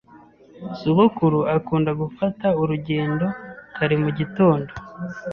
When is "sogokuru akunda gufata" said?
0.79-2.47